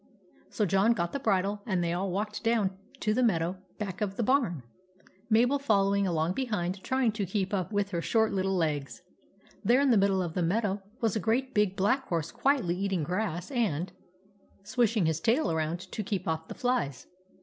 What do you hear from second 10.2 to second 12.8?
of the meadow was a great big black horse quietly